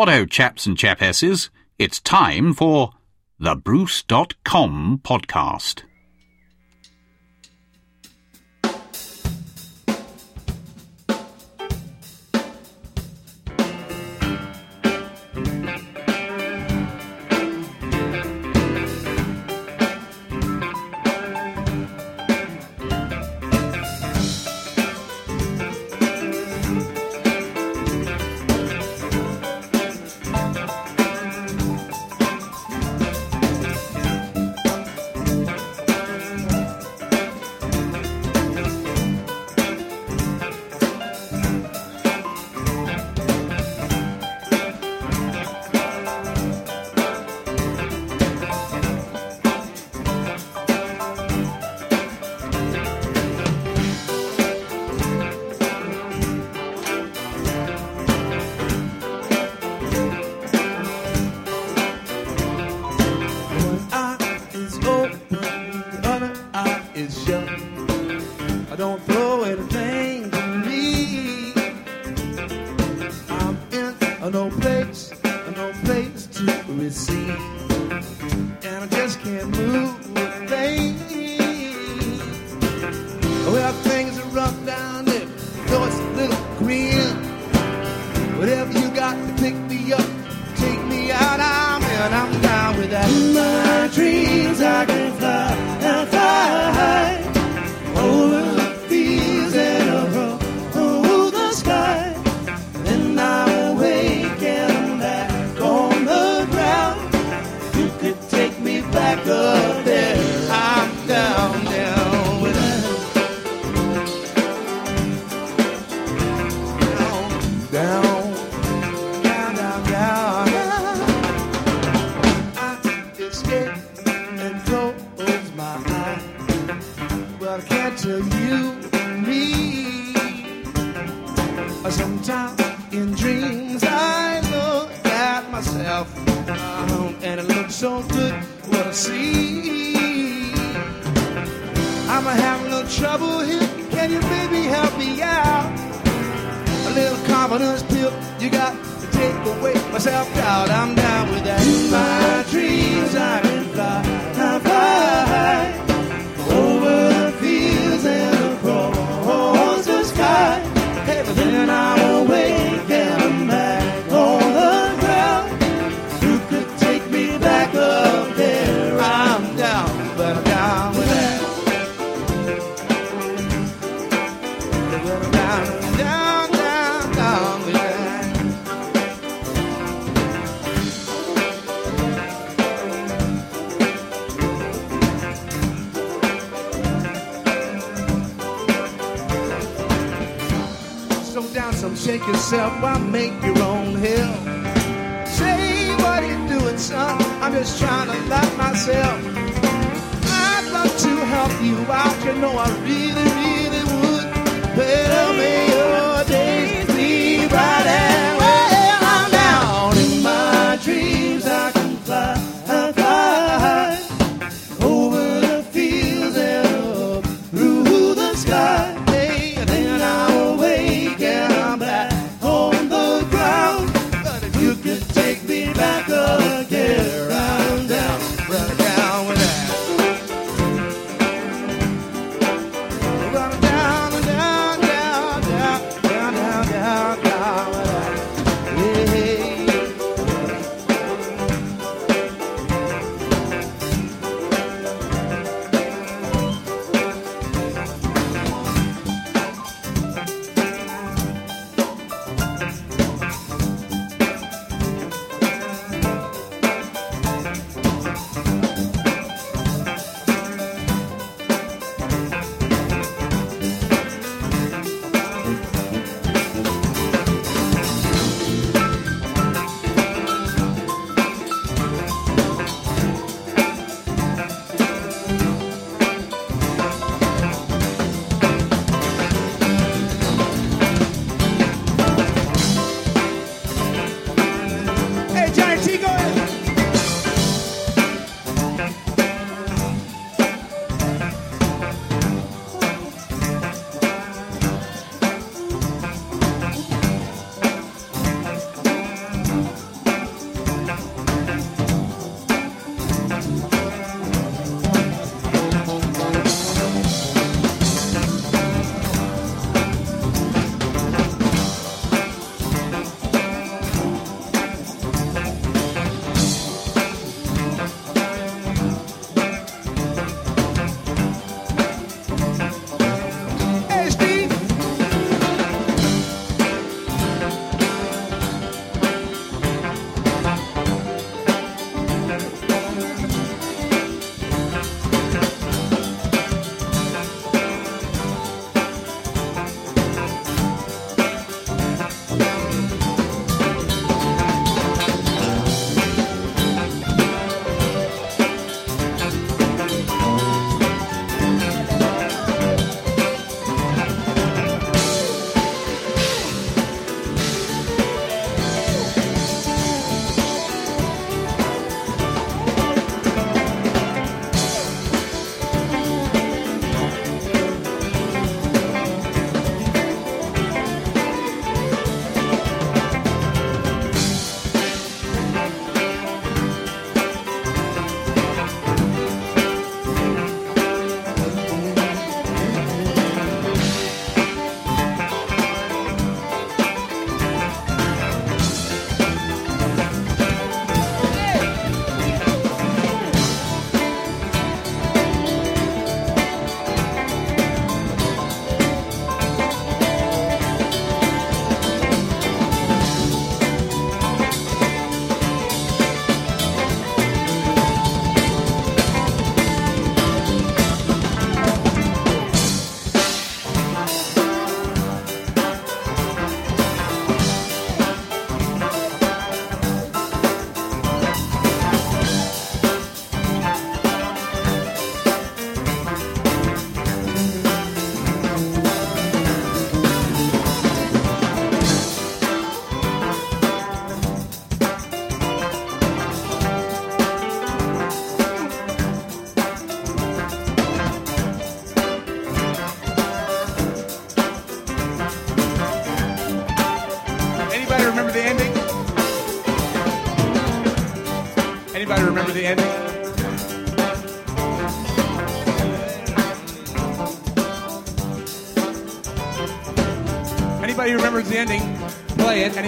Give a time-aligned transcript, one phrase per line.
[0.00, 1.50] What oh, chaps and chapesses?
[1.78, 2.92] It's time for
[3.38, 5.82] the Brwce.com podcast.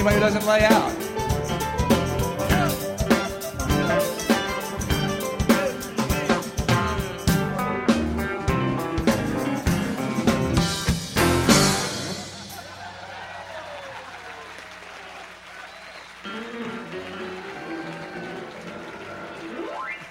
[0.05, 0.91] Anybody who doesn't, lay out.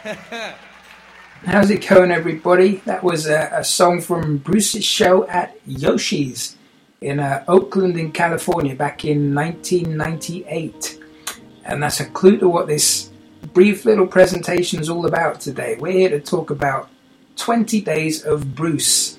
[1.43, 2.77] How's it going, everybody?
[2.85, 6.55] That was a, a song from Bruce's show at Yoshi's
[7.01, 10.99] in uh, Oakland, in California, back in 1998.
[11.65, 13.09] And that's a clue to what this
[13.53, 15.77] brief little presentation is all about today.
[15.79, 16.89] We're here to talk about
[17.37, 19.17] 20 Days of Bruce.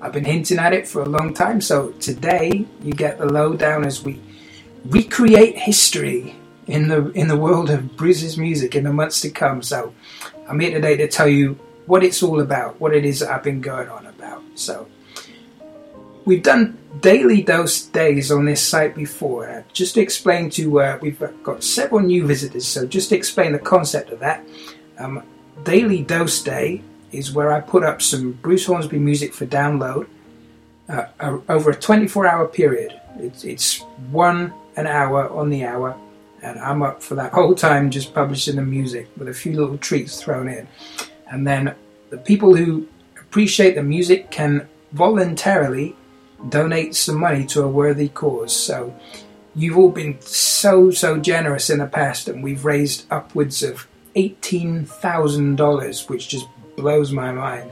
[0.00, 3.84] I've been hinting at it for a long time, so today you get the lowdown
[3.84, 4.22] as we
[4.86, 6.34] recreate history
[6.66, 9.60] in the in the world of Bruce's music in the months to come.
[9.60, 9.92] So
[10.48, 13.42] I'm here today to tell you what it's all about, what it is that I've
[13.42, 14.42] been going on about.
[14.54, 14.86] So
[16.28, 19.48] we've done daily dose days on this site before.
[19.48, 23.52] Uh, just to explain to uh, we've got several new visitors, so just to explain
[23.52, 24.44] the concept of that.
[24.98, 25.22] Um,
[25.64, 26.82] daily dose day
[27.12, 30.06] is where I put up some Bruce Hornsby music for download
[30.90, 31.06] uh,
[31.48, 33.00] over a 24 hour period.
[33.18, 33.80] It's, it's
[34.10, 35.96] one an hour on the hour
[36.42, 39.78] and I'm up for that whole time just publishing the music with a few little
[39.78, 40.68] treats thrown in.
[41.30, 41.74] And then
[42.10, 42.86] the people who
[43.18, 45.96] appreciate the music can voluntarily
[46.48, 48.54] donate some money to a worthy cause.
[48.54, 48.94] So
[49.54, 56.08] you've all been so, so generous in the past, and we've raised upwards of $18,000,
[56.08, 57.70] which just blows my mind,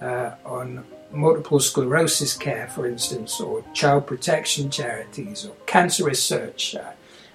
[0.00, 6.74] uh, on multiple sclerosis care, for instance, or child protection charities, or cancer research.
[6.74, 6.90] Uh,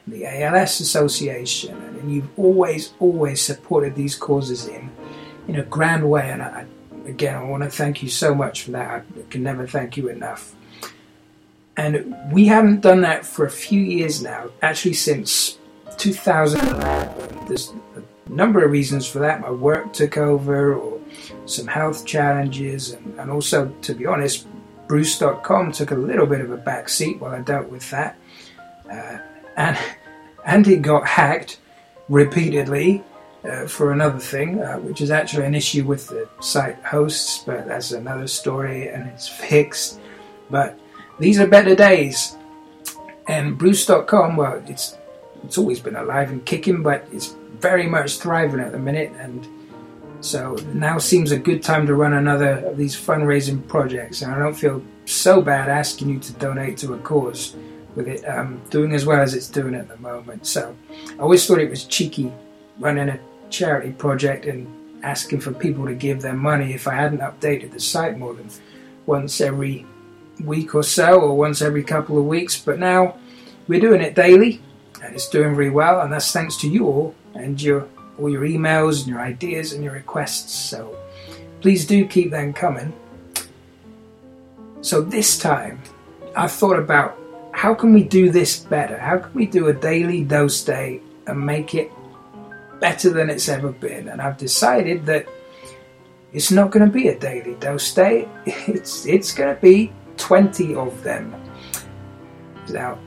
[0.08, 4.90] the ALS Association, and you've always, always supported these causes in
[5.48, 6.30] in a grand way.
[6.30, 6.66] And I,
[7.06, 9.06] again, I want to thank you so much for that.
[9.18, 10.56] I can never thank you enough.
[11.80, 15.60] And we haven't done that for a few years now, actually since
[15.98, 17.48] 2011.
[17.48, 19.40] There's a number of reasons for that.
[19.40, 21.00] My work took over, or
[21.46, 24.46] some health challenges, and, and also, to be honest,
[24.90, 28.18] Brwce.com took a little bit of a back seat while I dealt with that.
[28.92, 29.20] Uh,
[29.56, 29.78] and
[30.46, 31.60] and it got hacked
[32.10, 33.06] repeatedly
[33.46, 37.66] uh, for another thing, uh, which is actually an issue with the site hosts, but
[37.68, 39.98] that's another story and it's fixed.
[40.50, 40.78] But
[41.20, 42.36] these are better days.
[43.28, 44.98] And Brwce.com, well, it's
[45.44, 49.12] it's always been alive and kicking, but it's very much thriving at the minute.
[49.20, 49.48] And
[50.22, 54.22] so now seems a good time to run another of these fundraising projects.
[54.22, 57.56] And I don't feel so bad asking you to donate to a cause
[57.96, 60.46] with it um, doing as well as it's doing at the moment.
[60.46, 60.76] So
[61.12, 62.32] I always thought it was cheeky
[62.80, 64.68] running a charity project and
[65.04, 68.50] asking for people to give their money if I hadn't updated the site more than
[69.06, 69.86] once every
[70.44, 72.60] week or so or once every couple of weeks.
[72.60, 73.18] But now
[73.68, 74.62] we're doing it daily
[75.04, 78.42] and it's doing very well, and that's thanks to you all and your all your
[78.42, 80.54] emails and your ideas and your requests.
[80.54, 80.98] So
[81.62, 82.94] please do keep them coming.
[84.82, 85.82] So this time
[86.36, 87.18] I thought about
[87.52, 88.98] how can we do this better?
[88.98, 91.92] How can we do a daily dose day and make it
[92.80, 94.08] better than it's ever been?
[94.08, 95.28] And I've decided that
[96.32, 98.28] it's not going to be a daily dose day.
[98.46, 101.34] It's it's going to be 20 of them.
[102.70, 103.00] Now,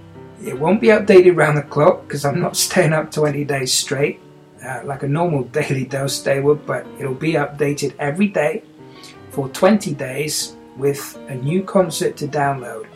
[0.44, 4.20] it won't be updated round the clock because I'm not staying up 20 days straight
[4.64, 8.62] uh, like a normal daily dose day would, but it'll be updated every day
[9.30, 12.86] for 20 days with a new concert to download.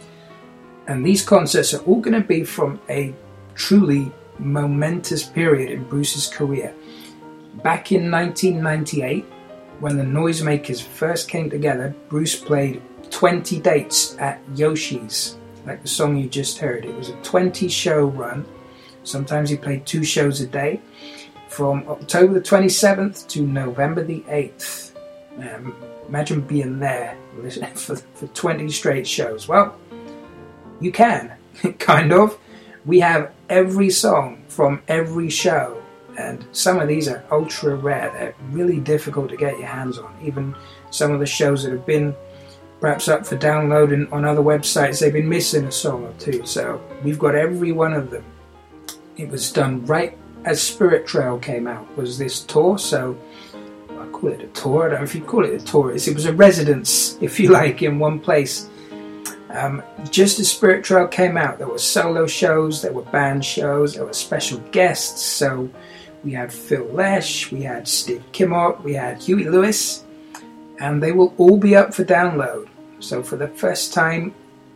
[0.87, 3.14] And these concerts are all going to be from a
[3.54, 6.75] truly momentous period in Bruce's career.
[7.62, 9.25] Back in 1998,
[9.80, 12.80] when the Noisemakers first came together, Bruce played
[13.16, 16.85] 20 dates at Yoshi's, like the song you just heard.
[16.85, 18.44] It was a 20 show run.
[19.04, 20.82] Sometimes he played two shows a day
[21.49, 24.92] from October the 27th to November the 8th.
[25.38, 25.75] Um,
[26.06, 27.16] imagine being there
[27.75, 29.49] for, for 20 straight shows.
[29.49, 29.75] Well,
[30.78, 31.32] you can,
[31.78, 32.38] kind of.
[32.85, 35.82] We have every song from every show,
[36.18, 38.11] and some of these are ultra rare.
[38.12, 40.14] They're really difficult to get your hands on.
[40.23, 40.54] Even
[40.90, 42.14] some of the shows that have been
[42.80, 46.45] perhaps up for downloading on other websites, they've been missing a song or two.
[46.47, 48.25] So we've got every one of them.
[49.16, 53.18] It was done right as Spirit Trail came out, was this tour, so
[53.90, 54.87] I call it a tour.
[54.87, 55.90] I don't know if you call it a tour.
[55.90, 58.68] It was a residence, if you like, in one place
[59.50, 63.95] um, just as Spirit Trail came out, there were solo shows, there were band shows,
[63.95, 65.23] there were special guests.
[65.23, 65.71] So
[66.25, 70.04] we had Phil Lesh, we had Steve Kimock, we had Huey Lewis,
[70.80, 72.68] and they will all be up for download.
[73.00, 74.35] So for the first time,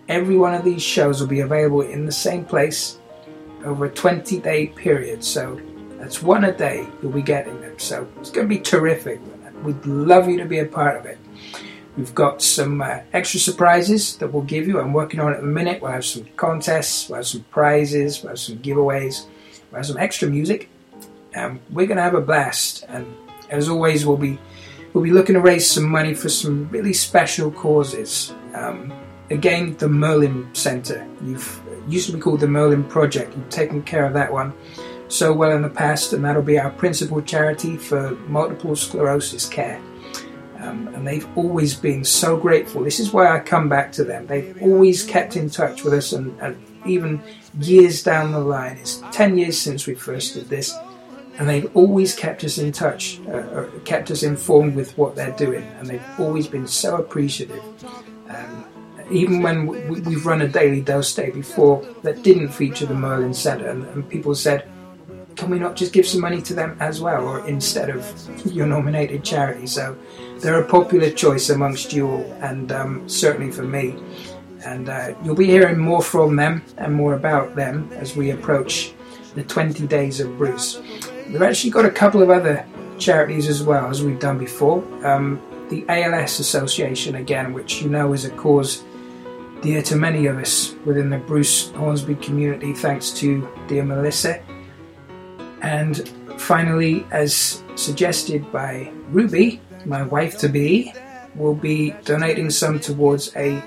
[0.09, 2.99] every one of these shows will be available in the same place
[3.65, 5.25] over a 20 day period.
[5.25, 5.61] So
[5.99, 7.79] that's one a day you'll be getting them.
[7.79, 9.21] So it's going to be terrific.
[9.63, 11.19] We'd love you to be a part of it.
[11.97, 14.81] We've got some uh, extra surprises that we'll give you.
[14.81, 15.83] I'm working on it at the minute.
[15.83, 19.27] We'll have some contests, we'll have some prizes, we'll have some giveaways,
[19.71, 20.71] we'll have some extra music.
[21.35, 22.85] Um, we're going to have a blast.
[22.89, 23.15] And
[23.51, 24.39] as always, we'll be
[24.93, 28.35] we'll be looking to raise some money for some really special causes.
[28.55, 28.93] Um,
[29.31, 31.07] again, the Merlin Centre.
[31.23, 33.37] You've used to be called the Merlin Project.
[33.37, 34.53] You've taken care of that one
[35.09, 39.81] so well in the past, and that'll be our principal charity for multiple sclerosis care.
[40.59, 42.85] Um, and they've always been so grateful.
[42.85, 44.27] This is why I come back to them.
[44.27, 47.23] They've always kept in touch with us, and, and even
[47.59, 50.75] years down the line, it's 10 years since we first did this,
[51.41, 55.37] and they've always kept us in touch, uh, uh kept us informed with what they're
[55.37, 57.65] doing, and they've always been so appreciative.
[58.29, 58.67] Um,
[59.11, 63.33] even when we, have run a daily dose day before that didn't feature the Merlin
[63.33, 64.69] Centre, and, and people said,
[65.35, 68.05] can we not just give some money to them as well, or instead of
[68.55, 69.67] your nominated charity?
[69.67, 69.97] So
[70.41, 73.97] they're a popular choice amongst you all, and um, certainly for me.
[74.67, 78.93] And uh, you'll be hearing more from them and more about them as we approach
[79.35, 80.81] the 20 days of Bruce.
[81.33, 82.67] We've actually got a couple of other
[82.99, 84.85] charities as well as we've done before.
[85.07, 88.83] Um, the ALS Association, again, which you know is a cause
[89.63, 94.43] dear to many of us within the Bruce Hornsby community, thanks to dear Melissa
[95.63, 96.09] and
[96.39, 100.93] finally, as suggested by Ruby, my wife to be,
[101.35, 103.63] will be donating some towards a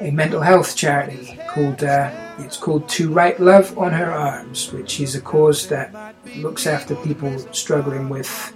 [0.00, 5.00] a mental health charity called uh, it's called To Write Love on Her Arms, which
[5.00, 8.52] is a cause that looks after people struggling with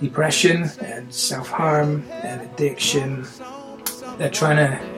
[0.00, 3.26] depression and self harm and addiction.
[4.18, 4.94] They're trying to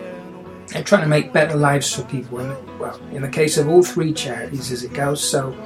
[0.69, 2.39] they're trying to make better lives for people.
[2.41, 5.57] And well, in the case of all three charities, as it goes, so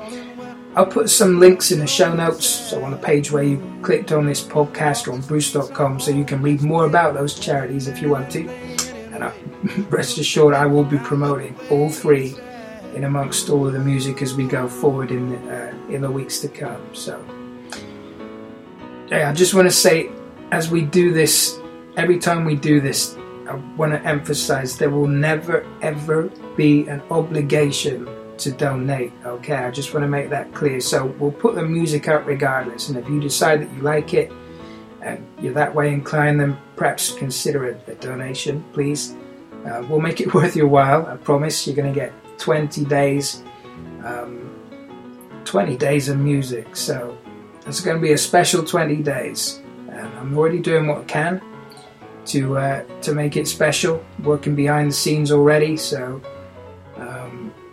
[0.76, 4.12] I'll put some links in the show notes, so on the page where you clicked
[4.12, 8.00] on this podcast or on brwce.com, so you can read more about those charities if
[8.00, 8.48] you want to.
[9.20, 12.34] And I, rest assured, I will be promoting all three
[12.94, 16.10] in amongst all of the music as we go forward in the, uh, in the
[16.10, 16.94] weeks to come.
[16.94, 17.24] So,
[19.08, 20.10] yeah, I just want to say,
[20.52, 21.58] as we do this,
[21.96, 23.16] every time we do this,
[23.48, 28.08] I want to emphasize there will never ever be an obligation
[28.38, 29.12] to donate.
[29.24, 30.80] Okay, I just want to make that clear.
[30.80, 34.32] So we'll put the music up regardless, and if you decide that you like it
[35.02, 39.14] and you're that way inclined, then perhaps consider a, a donation, please.
[39.66, 41.06] Uh, we'll make it worth your while.
[41.06, 41.66] I promise.
[41.66, 43.44] You're going to get 20 days,
[44.04, 44.50] um,
[45.44, 46.74] 20 days of music.
[46.74, 47.16] So
[47.66, 49.60] it's going to be a special 20 days,
[49.90, 51.42] and I'm already doing what I can
[52.26, 54.02] to uh, to make it special.
[54.24, 56.20] Working behind the scenes already, so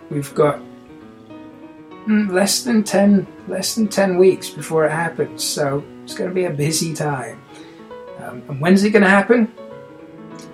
[0.10, 0.60] We've got
[2.08, 6.34] mm, less than 10 less than 10 weeks before it happens so it's going to
[6.34, 7.42] be a busy time
[8.28, 9.54] um, and when's it going to happen?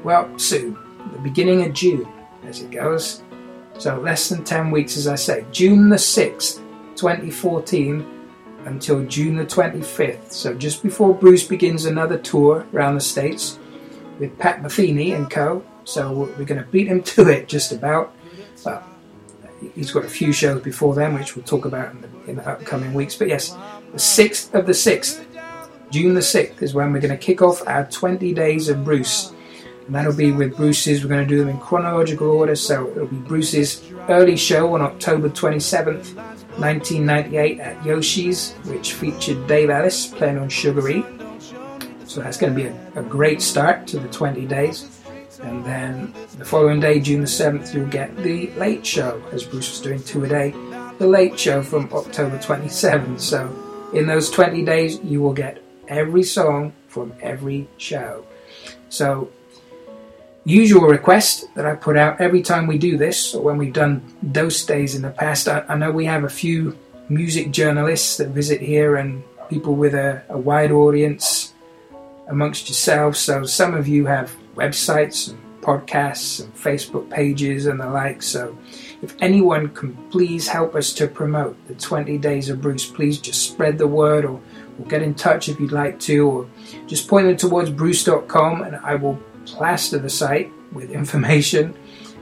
[0.04, 0.78] Well soon.
[1.12, 2.08] The beginning of june
[2.46, 3.24] as it goes.
[3.78, 5.46] So less than 10 weeks as i say.
[5.52, 6.60] June the 6th
[6.96, 8.10] 2014
[8.66, 13.60] until june the 25th so just before bruce begins another tour around the states
[14.20, 15.64] with pat metheny and co.
[15.84, 18.16] So we're going to beat him to it just about.
[18.64, 18.84] Well
[19.76, 22.50] he's got a few shows before then, which we'll talk about in the, in the
[22.50, 23.16] upcoming weeks.
[23.16, 23.50] But yes,
[23.92, 25.26] the 6th of the 6th,
[25.94, 29.32] June the 6th, is when we're going to kick off our 20 days of Bruce.
[29.86, 32.56] And that'll be with Bruce's, we're going to do them in chronological order.
[32.56, 36.16] So it'll be Bruce's early show on October 27th,
[36.58, 41.06] 1998 at Yoshi's, which featured Dave Ellis playing on Sugar E.
[42.06, 45.00] So that's going to be a, a great start to the 20 days.
[45.44, 49.70] And then the following day, June the 7th, you'll get The Late Show, as Bruce
[49.70, 50.56] was doing two a day.
[50.98, 53.20] The Late Show from October 27th.
[53.20, 58.26] So in those 20 days, you will get every song from every show.
[58.90, 59.30] So,
[60.46, 64.02] usual request that I put out every time we do this, or when we've done
[64.32, 65.48] dose days in the past.
[65.48, 66.78] I, I know we have a few
[67.10, 71.54] music journalists that visit here and people with a, a wide audience
[72.28, 73.20] amongst yourselves.
[73.20, 78.22] So, some of you have websites and podcasts and Facebook pages and the like.
[78.22, 78.58] So,
[79.02, 83.42] if anyone can please help us to promote the 20 Days of Bruce, please just
[83.42, 84.40] spread the word or,
[84.80, 86.50] or get in touch if you'd like to, or
[86.88, 91.76] just point them towards brwce.com and I will plaster the site with information,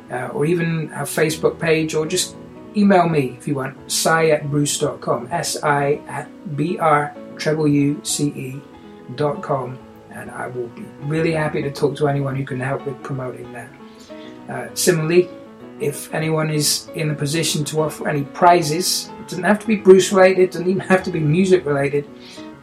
[0.10, 2.36] uh, or even our Facebook page, or just
[2.76, 8.62] email me if you want, si at brwce.com, S-I at B-R-U-C-E
[9.16, 9.78] dot com,
[10.12, 13.52] and I will be really happy to talk to anyone who can help with promoting
[13.54, 13.70] that.
[14.50, 15.30] Uh, similarly,
[15.80, 20.12] if anyone is in a position to offer any prizes, doesn't have to be Bruce
[20.12, 22.08] related, doesn't even have to be music related,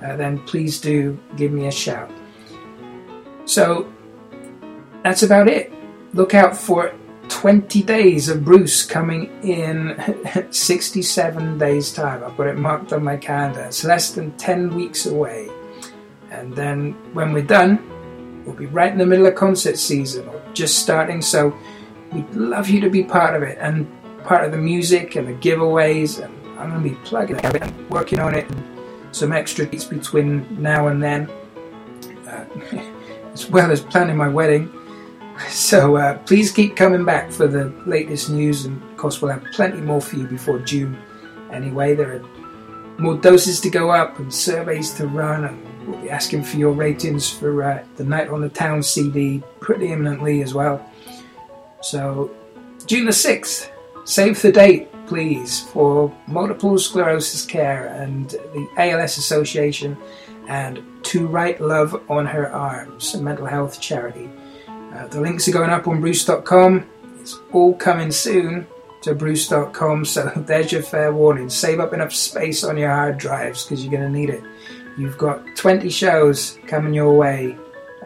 [0.03, 2.11] uh, then please do give me a shout.
[3.47, 3.93] So
[5.03, 5.73] that's about it.
[6.15, 6.95] Look out for
[7.29, 9.97] 20 days of Bruce coming in
[10.51, 12.23] 67 days' time.
[12.23, 13.63] I've got it marked on my calendar.
[13.63, 15.49] It's less than 10 weeks away.
[16.31, 20.43] And then when we're done, we'll be right in the middle of concert season or
[20.53, 21.23] just starting.
[21.23, 21.57] So
[22.13, 23.91] we'd love you to be part of it and
[24.25, 26.23] part of the music and the giveaways.
[26.23, 28.79] And I'm going to be plugging it and working on it and
[29.13, 31.31] some extra beats between now and then,
[32.27, 32.45] uh,
[33.33, 34.73] as well as planning my wedding.
[35.49, 39.45] So uh, please keep coming back for the latest news, and of course, we'll have
[39.53, 40.99] plenty more for you before June.
[41.53, 42.25] Anyway, there are
[42.99, 46.73] more doses to go up and surveys to run, and we'll be asking for your
[46.73, 50.85] ratings for uh, the Night on the Town CD pretty imminently as well.
[51.81, 52.35] So,
[52.87, 53.71] June the 6th,
[54.05, 59.97] save the date, please, for Multiple Sclerosis Care and the ALS Association
[60.49, 64.31] and To Write Love on Her Arms, a mental health charity.
[64.69, 66.87] Uh, the links are going up on Brwce.com.
[67.21, 68.67] It's all coming soon
[69.03, 71.49] to Brwce.com, so there's your fair warning.
[71.49, 74.43] Save up enough space on your hard drives because you're going to need it.
[74.99, 77.57] You've got 20 shows coming your way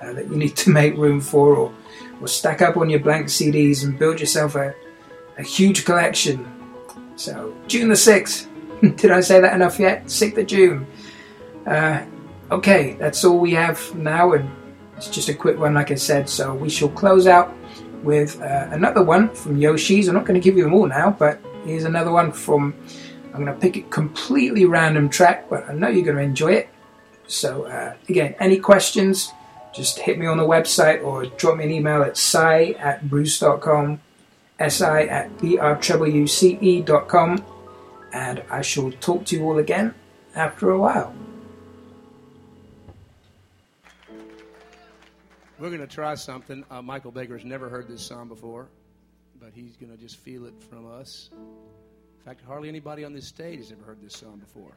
[0.01, 1.75] uh, that you need to make room for, or,
[2.21, 4.75] or stack up on your blank CDs and build yourself a,
[5.39, 6.52] a huge collection.
[7.23, 8.49] So, June the 6th.
[8.97, 10.07] Did I say that enough yet?
[10.07, 10.85] 6th of June.
[11.65, 12.05] Uh,
[12.51, 14.51] okay, that's all we have now, and
[14.97, 16.29] it's just a quick one, like I said.
[16.29, 17.55] So we shall close out
[18.03, 20.09] with uh, another one from Yoshi's.
[20.09, 22.75] I'm not going to give you them all now, but here's another one from.
[23.33, 26.55] I'm going to pick a completely random track, but I know you're going to enjoy
[26.55, 26.71] it.
[27.29, 29.31] So uh, again, any questions?
[29.73, 34.01] Just hit me on the website or drop me an email at si at brwce.com,
[34.69, 37.45] si at brwce.com,
[38.13, 39.95] and I shall talk to you all again
[40.35, 41.15] after a while.
[45.59, 46.65] We're going to try something.
[46.71, 48.67] Uh, Michael Baker's never heard this song before,
[49.41, 51.31] but he's going to just feel it from us.
[51.33, 54.73] In fact, hardly anybody on this stage has ever heard this song before.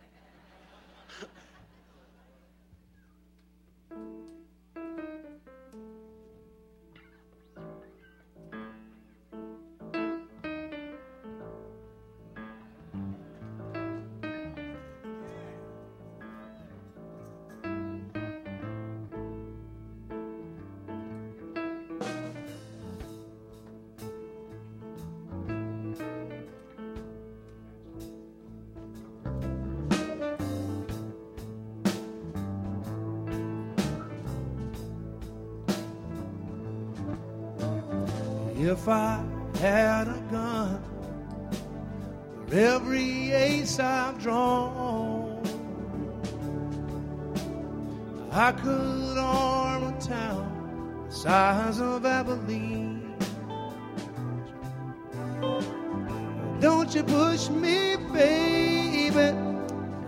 [38.67, 39.23] If I
[39.59, 40.81] had a gun
[42.47, 45.39] for every ace I've drawn,
[48.31, 53.15] I could arm a town the size of Abilene.
[56.59, 59.37] Don't you push me, baby,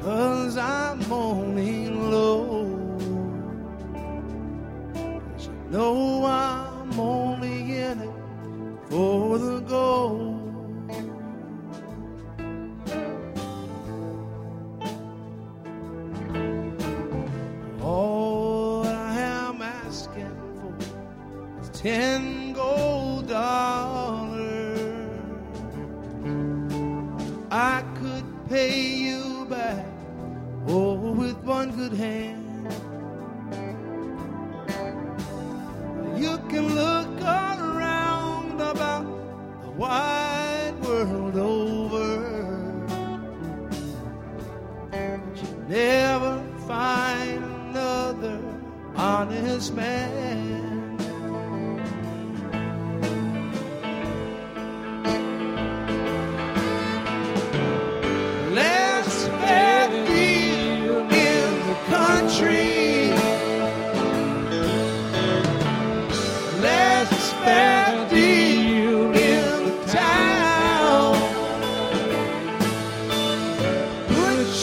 [0.02, 2.66] cause I'm only low.
[5.70, 6.17] Know
[21.78, 25.08] ten gold dollars.
[27.52, 29.86] I could pay you back,
[30.68, 32.37] oh, with one good hand.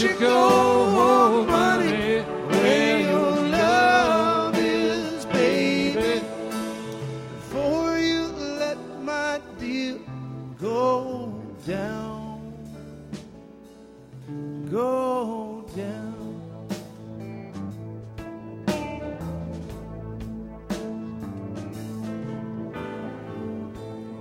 [0.04, 6.20] should go home early where your love is, baby.
[7.36, 8.24] Before you
[8.60, 9.98] let my dear
[10.60, 11.32] go
[11.66, 12.52] down,
[14.70, 16.40] go down.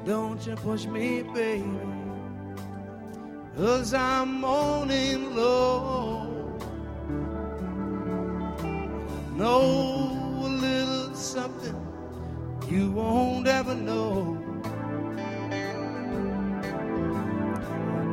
[0.06, 1.93] Don't you push me, baby
[3.64, 6.28] cause I'm moaning low.
[9.38, 11.78] Know a little something
[12.70, 14.38] you won't ever know.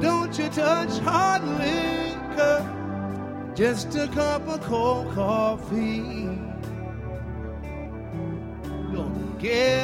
[0.01, 2.59] Don't you touch hard liquor,
[3.57, 6.39] just a cup of cold coffee.
[8.93, 9.80] Gonna get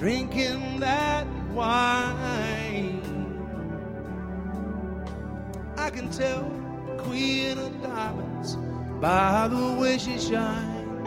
[0.00, 3.02] drinking that wine.
[5.76, 6.50] I can tell
[6.96, 8.56] queen of diamonds
[8.98, 11.06] by the way she shines.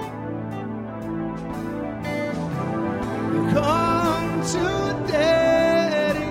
[3.51, 6.29] Come to daddy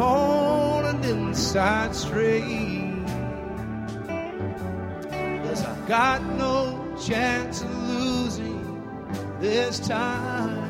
[0.00, 3.02] on an inside street.
[5.42, 8.84] Cause I got no chance of losing
[9.40, 10.61] this time.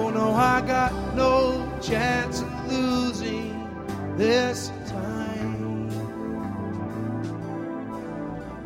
[0.00, 3.52] Oh no, I got no chance of losing
[4.16, 5.88] this time.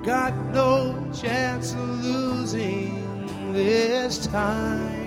[0.03, 5.02] Got no chance of losing this time.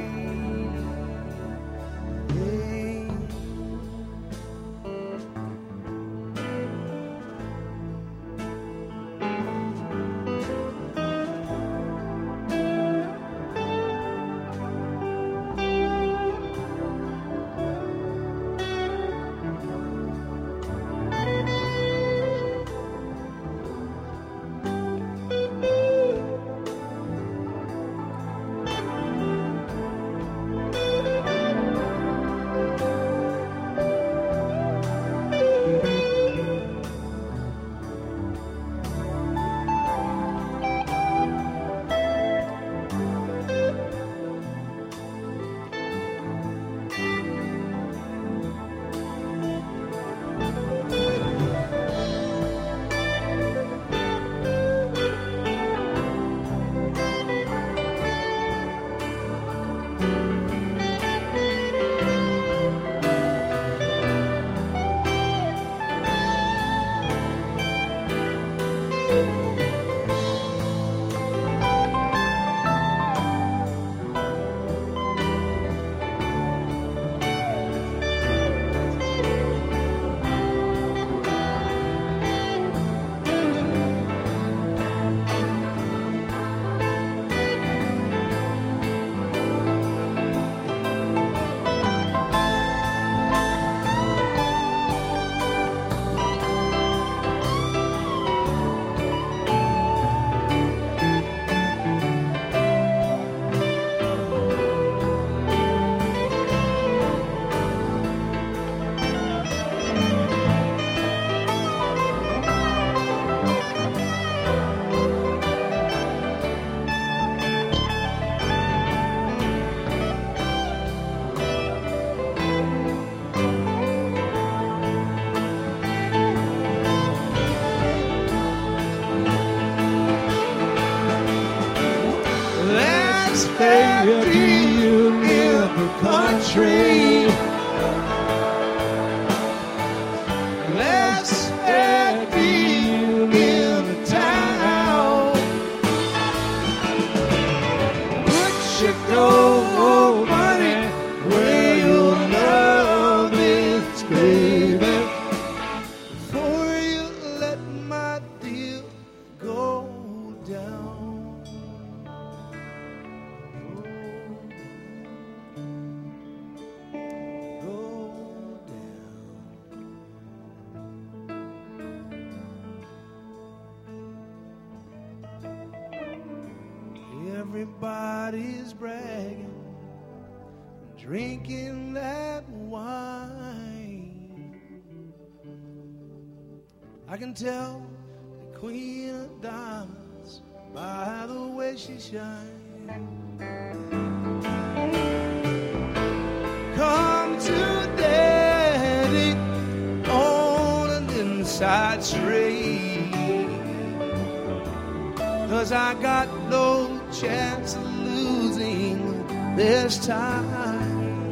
[205.49, 211.29] Cause I got no chance of losing this time.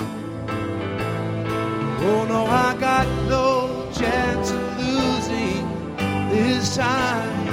[1.99, 5.67] Oh no, I got no chance of losing
[6.30, 7.47] this time.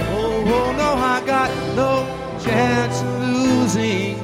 [0.00, 2.06] Oh, oh no, I got no
[2.42, 4.16] chance of losing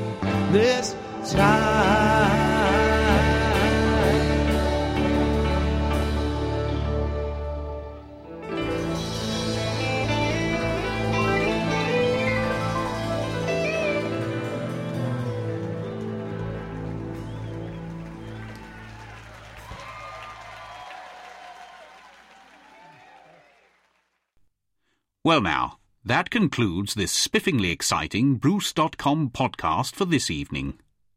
[0.52, 0.96] this
[1.30, 2.39] time.
[25.30, 30.80] Well, now, that concludes this spiffingly exciting Brwce.com podcast for this evening.